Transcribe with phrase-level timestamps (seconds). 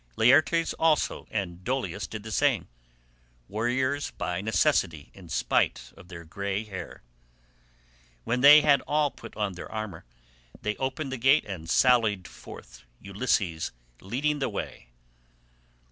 [0.15, 7.03] Laertes also and Dolius did the same—warriors by necessity in spite of their grey hair.
[8.23, 10.05] When they had all put on their armour,
[10.59, 14.87] they opened the gate and sallied forth, Ulysses leading the way.